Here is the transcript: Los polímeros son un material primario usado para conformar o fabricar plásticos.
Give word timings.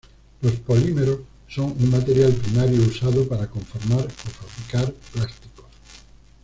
Los 0.41 0.53
polímeros 0.53 1.19
son 1.47 1.75
un 1.79 1.91
material 1.91 2.31
primario 2.33 2.81
usado 2.81 3.27
para 3.27 3.45
conformar 3.45 3.99
o 4.07 4.09
fabricar 4.09 4.91
plásticos. 5.13 5.67